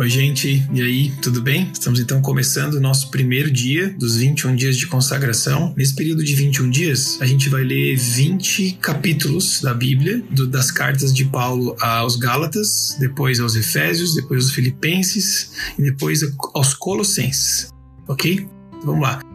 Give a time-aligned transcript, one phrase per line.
[0.00, 1.68] Oi, gente, e aí, tudo bem?
[1.74, 5.74] Estamos então começando o nosso primeiro dia dos 21 dias de consagração.
[5.76, 10.70] Nesse período de 21 dias, a gente vai ler 20 capítulos da Bíblia, do, das
[10.70, 16.22] cartas de Paulo aos Gálatas, depois aos Efésios, depois aos Filipenses e depois
[16.54, 17.68] aos Colossenses,
[18.08, 18.36] ok?
[18.36, 19.29] Então, vamos lá.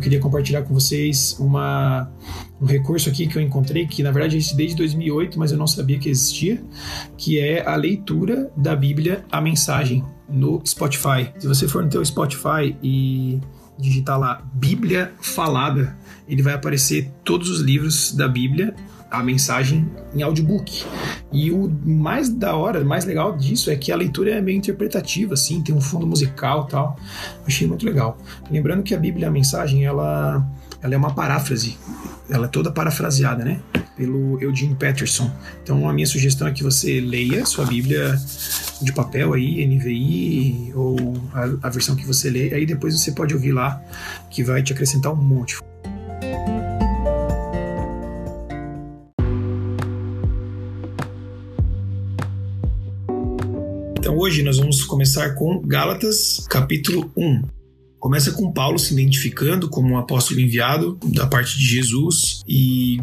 [0.00, 2.10] Eu queria compartilhar com vocês uma,
[2.58, 5.66] um recurso aqui que eu encontrei, que na verdade existe desde 2008, mas eu não
[5.66, 6.62] sabia que existia,
[7.18, 11.30] que é a leitura da Bíblia, a mensagem, no Spotify.
[11.38, 13.40] Se você for no teu Spotify e
[13.78, 15.94] digitar lá Bíblia Falada,
[16.30, 18.74] ele vai aparecer todos os livros da Bíblia
[19.10, 20.84] a mensagem em audiobook.
[21.32, 25.34] E o mais da hora, mais legal disso é que a leitura é meio interpretativa,
[25.34, 26.96] assim, tem um fundo musical tal.
[27.44, 28.16] Achei muito legal.
[28.48, 30.46] Lembrando que a Bíblia, a mensagem, ela,
[30.80, 31.76] ela é uma paráfrase.
[32.28, 33.60] Ela é toda parafraseada, né?
[33.96, 35.28] Pelo Eugene Peterson.
[35.62, 38.16] Então a minha sugestão é que você leia sua Bíblia
[38.80, 40.96] de papel aí, NVI, ou
[41.34, 43.82] a, a versão que você lê, aí depois você pode ouvir lá,
[44.30, 45.58] que vai te acrescentar um monte.
[54.10, 57.42] Então hoje nós vamos começar com Gálatas, capítulo 1.
[57.96, 62.96] Começa com Paulo se identificando como um apóstolo enviado da parte de Jesus e,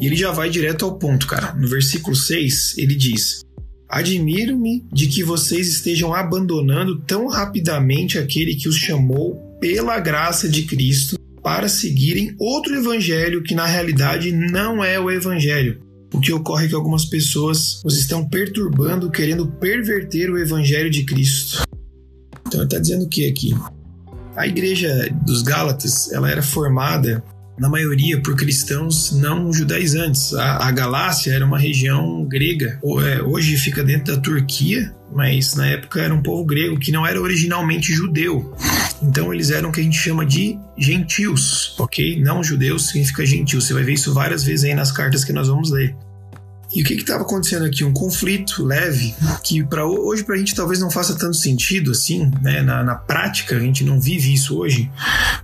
[0.00, 1.52] e ele já vai direto ao ponto, cara.
[1.52, 3.42] No versículo 6, ele diz:
[3.90, 10.62] Admiro-me de que vocês estejam abandonando tão rapidamente aquele que os chamou pela graça de
[10.62, 15.83] Cristo para seguirem outro evangelho que na realidade não é o evangelho
[16.14, 21.04] o que ocorre é que algumas pessoas os estão perturbando, querendo perverter o evangelho de
[21.04, 21.62] Cristo.
[22.46, 23.54] Então ele está dizendo o que aqui?
[24.36, 27.22] A igreja dos Gálatas ela era formada
[27.58, 30.34] na maioria por cristãos não judaizantes.
[30.34, 35.66] A, a Galácia era uma região grega, é, hoje fica dentro da Turquia, mas na
[35.66, 38.54] época era um povo grego que não era originalmente judeu.
[39.02, 42.20] Então eles eram o que a gente chama de gentios, ok?
[42.20, 43.60] Não judeus significa gentil.
[43.60, 45.94] Você vai ver isso várias vezes aí nas cartas que nós vamos ler.
[46.74, 47.84] E o que estava acontecendo aqui?
[47.84, 49.14] Um conflito leve
[49.44, 52.62] que para hoje para a gente talvez não faça tanto sentido assim, né?
[52.62, 54.90] Na, na, prática a gente não vive isso hoje,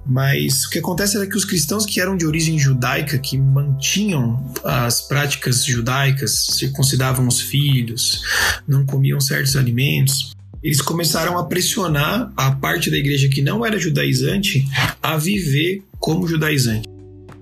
[0.05, 4.53] mas o que acontece era que os cristãos que eram de origem judaica, que mantinham
[4.65, 8.23] as práticas judaicas, circuncidavam os filhos,
[8.67, 10.33] não comiam certos alimentos,
[10.63, 14.67] eles começaram a pressionar a parte da igreja que não era judaizante
[15.01, 16.90] a viver como judaizante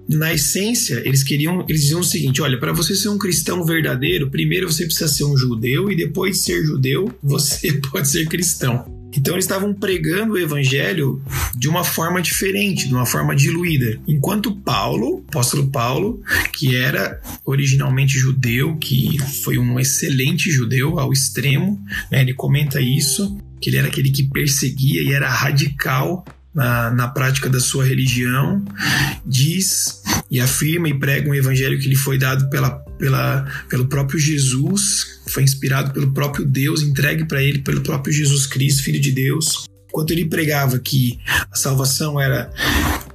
[0.09, 4.31] na essência, eles queriam, eles diziam o seguinte: olha, para você ser um cristão verdadeiro,
[4.31, 8.97] primeiro você precisa ser um judeu e depois de ser judeu, você pode ser cristão.
[9.17, 11.23] Então eles estavam pregando o evangelho
[11.57, 13.99] de uma forma diferente, de uma forma diluída.
[14.07, 21.83] Enquanto Paulo, apóstolo Paulo, que era originalmente judeu, que foi um excelente judeu ao extremo,
[22.13, 26.25] né, ele comenta isso, que ele era aquele que perseguia e era radical
[26.55, 28.65] na, na prática da sua religião,
[29.25, 29.98] diz
[30.31, 35.21] e afirma e prega um evangelho que lhe foi dado pela, pela, pelo próprio Jesus,
[35.29, 39.67] foi inspirado pelo próprio Deus, entregue para ele pelo próprio Jesus Cristo, Filho de Deus.
[39.89, 41.19] Enquanto ele pregava que
[41.51, 42.51] a salvação era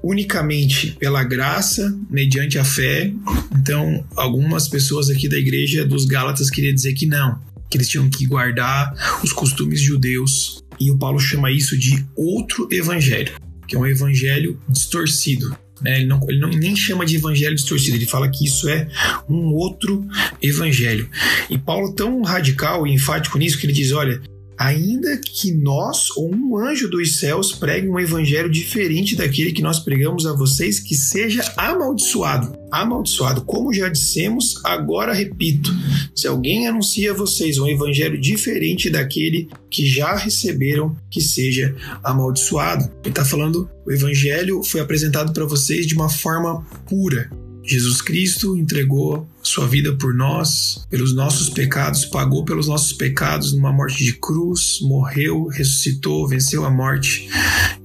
[0.02, 3.14] unicamente pela graça, mediante a fé,
[3.56, 8.10] então algumas pessoas aqui da igreja dos Gálatas queriam dizer que não, que eles tinham
[8.10, 8.92] que guardar
[9.24, 13.34] os costumes judeus e o Paulo chama isso de outro evangelho,
[13.68, 15.56] que é um evangelho distorcido.
[15.82, 15.98] Né?
[15.98, 18.88] Ele, não, ele não, nem chama de evangelho distorcido, ele fala que isso é
[19.30, 20.06] um outro
[20.42, 21.10] evangelho.
[21.50, 24.22] E Paulo, tão radical e enfático nisso, que ele diz: olha,
[24.64, 29.78] ainda que nós ou um anjo dos céus pregue um evangelho diferente daquele que nós
[29.78, 32.58] pregamos a vocês, que seja amaldiçoado.
[32.72, 35.70] Amaldiçoado, como já dissemos, agora repito:
[36.16, 42.86] se alguém anuncia a vocês um evangelho diferente daquele que já receberam, que seja amaldiçoado.
[43.02, 47.30] Ele está falando, o evangelho foi apresentado para vocês de uma forma pura,
[47.64, 53.72] Jesus Cristo entregou sua vida por nós, pelos nossos pecados, pagou pelos nossos pecados numa
[53.72, 57.30] morte de cruz, morreu, ressuscitou, venceu a morte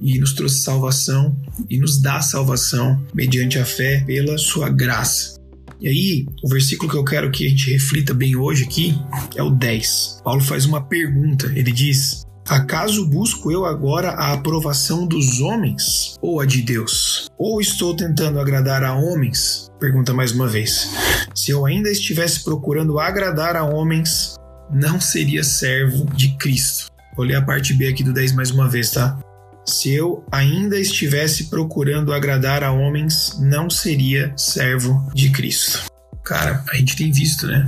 [0.01, 1.37] e nos trouxe salvação
[1.69, 5.39] e nos dá salvação mediante a fé pela sua graça.
[5.81, 8.93] E aí, o versículo que eu quero que a gente reflita bem hoje aqui
[9.35, 10.19] é o 10.
[10.25, 16.41] Paulo faz uma pergunta, ele diz: Acaso busco eu agora a aprovação dos homens ou
[16.41, 17.29] a de Deus?
[17.37, 19.69] Ou estou tentando agradar a homens?
[19.79, 20.89] Pergunta mais uma vez.
[21.35, 24.33] Se eu ainda estivesse procurando agradar a homens,
[24.67, 26.87] não seria servo de Cristo.
[27.15, 29.19] Vou ler a parte B aqui do 10 mais uma vez, tá?
[29.63, 35.88] Se eu ainda estivesse procurando agradar a homens, não seria servo de Cristo.
[36.29, 37.67] Cara, a gente tem visto, né?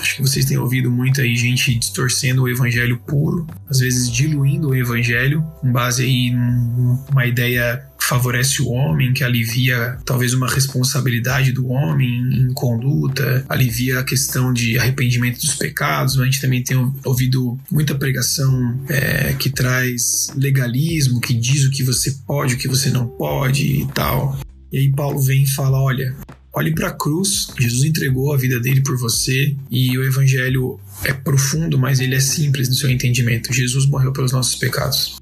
[0.00, 4.70] Acho que vocês têm ouvido muito aí gente distorcendo o evangelho puro, às vezes diluindo
[4.70, 10.48] o evangelho, com base aí numa ideia que favorece o homem, que alivia talvez uma
[10.48, 16.18] responsabilidade do homem em conduta, alivia a questão de arrependimento dos pecados.
[16.18, 21.84] A gente também tem ouvido muita pregação é, que traz legalismo, que diz o que
[21.84, 24.36] você pode, o que você não pode e tal.
[24.72, 26.16] E aí Paulo vem e fala: olha,
[26.52, 31.12] olhe para a cruz, Jesus entregou a vida dele por você e o evangelho é
[31.12, 33.52] profundo, mas ele é simples no seu entendimento.
[33.52, 35.20] Jesus morreu pelos nossos pecados.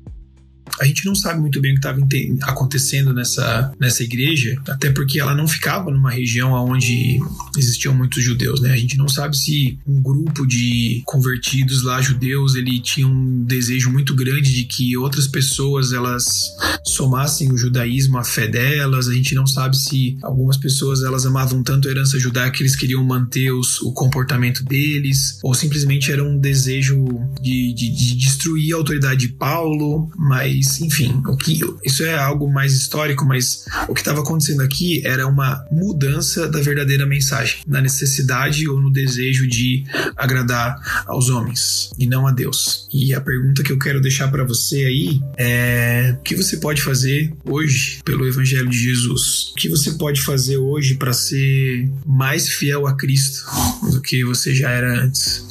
[0.81, 5.21] A gente não sabe muito bem o que estava acontecendo nessa, nessa igreja, até porque
[5.21, 7.19] ela não ficava numa região onde
[7.57, 8.73] existiam muitos judeus, né?
[8.73, 13.91] A gente não sabe se um grupo de convertidos lá judeus ele tinha um desejo
[13.91, 16.51] muito grande de que outras pessoas elas
[16.85, 19.09] somassem o judaísmo à fé delas.
[19.09, 22.77] A gente não sabe se algumas pessoas elas amavam tanto a herança judaica que eles
[22.77, 27.05] queriam manter os, o comportamento deles, ou simplesmente era um desejo
[27.41, 32.15] de, de, de destruir a autoridade de Paulo, mas mas, enfim, o que isso é
[32.15, 37.61] algo mais histórico, mas o que estava acontecendo aqui era uma mudança da verdadeira mensagem,
[37.67, 39.85] na necessidade ou no desejo de
[40.15, 42.87] agradar aos homens e não a Deus.
[42.93, 46.83] E a pergunta que eu quero deixar para você aí é: o que você pode
[46.83, 49.53] fazer hoje pelo evangelho de Jesus?
[49.53, 53.47] O que você pode fazer hoje para ser mais fiel a Cristo
[53.91, 55.47] do que você já era antes?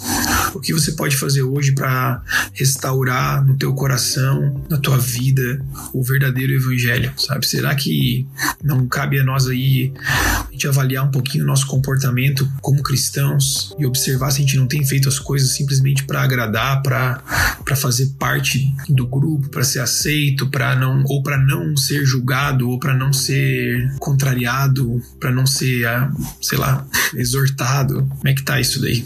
[0.53, 2.21] O que você pode fazer hoje para
[2.53, 7.47] restaurar no teu coração, na tua vida, o verdadeiro evangelho, sabe?
[7.47, 8.27] Será que
[8.63, 13.73] não cabe a nós aí a gente avaliar um pouquinho o nosso comportamento como cristãos
[13.79, 18.13] e observar se a gente não tem feito as coisas simplesmente para agradar, para fazer
[18.17, 22.93] parte do grupo, para ser aceito, para não ou para não ser julgado ou para
[22.93, 26.11] não ser contrariado, para não ser, ah,
[26.41, 26.85] sei lá,
[27.15, 28.05] exortado.
[28.07, 29.05] Como é que tá isso daí?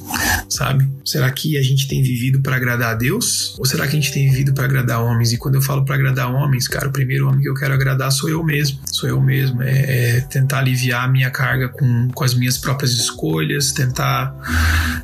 [0.50, 0.88] Sabe?
[1.06, 4.14] Será que a gente tem vivido para agradar a Deus ou será que a gente
[4.14, 5.34] tem vivido para agradar homens?
[5.34, 8.12] E quando eu falo para agradar homens, cara, o primeiro homem que eu quero agradar
[8.12, 8.80] sou eu mesmo.
[8.86, 9.62] Sou eu mesmo.
[9.62, 14.36] É, é tentar aliviar a minha carga com, com as minhas próprias escolhas, tentar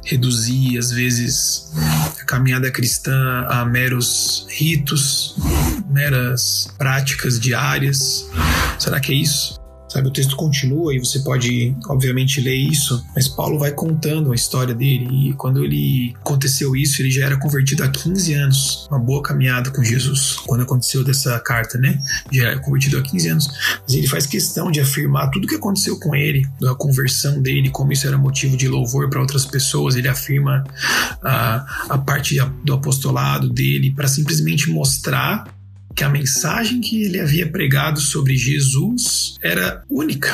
[0.05, 1.71] reduzir, às vezes,
[2.21, 5.35] a caminhada cristã a meros ritos,
[5.89, 8.29] meras práticas diárias.
[8.79, 9.66] Será que é isso?
[9.87, 14.35] Sabe, o texto continua e você pode, obviamente, ler isso, mas Paulo vai contando a
[14.35, 15.29] história dele.
[15.29, 19.71] E quando ele aconteceu isso, ele já era convertido há 15 anos, uma boa caminhada
[19.71, 20.35] com Jesus.
[20.45, 21.97] Quando aconteceu dessa carta, né?
[22.31, 23.47] Já era convertido há 15 anos.
[23.83, 27.69] Mas ele faz questão de afirmar tudo o que aconteceu com ele, da conversão dele,
[27.69, 29.95] como isso era motivo de louvor para outras pessoas.
[29.95, 30.65] Ele afirma
[31.23, 35.56] a, a parte do apostolado dele para simplesmente mostrar
[35.97, 40.31] que a mensagem que ele havia pregado sobre Jesus era única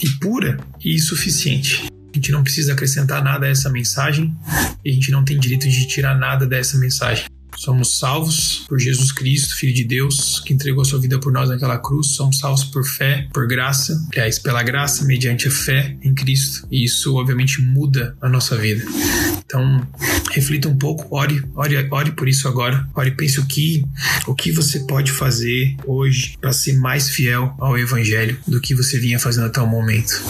[0.00, 1.88] e pura e suficiente.
[2.14, 4.32] A gente não precisa acrescentar nada a essa mensagem
[4.84, 7.24] e a gente não tem direito de tirar nada dessa mensagem.
[7.56, 11.76] Somos salvos por Jesus Cristo, Filho de Deus, que entregou sua vida por nós naquela
[11.76, 12.06] cruz.
[12.08, 16.66] Somos salvos por fé, por graça, aliás, pela graça, mediante a fé em Cristo.
[16.70, 18.84] E isso, obviamente, muda a nossa vida.
[19.44, 19.86] Então,
[20.30, 22.86] reflita um pouco, ore, ore, ore por isso agora.
[22.94, 23.84] Ore, pense o que,
[24.26, 28.98] o que você pode fazer hoje para ser mais fiel ao Evangelho do que você
[28.98, 30.22] vinha fazendo até o momento.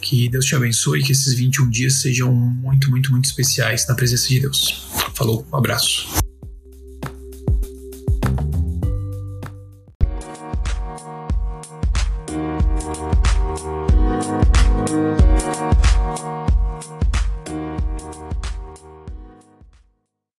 [0.00, 4.28] Que Deus te abençoe, que esses 21 dias sejam muito, muito, muito especiais na presença
[4.28, 4.86] de Deus.
[5.14, 6.23] Falou, um abraço.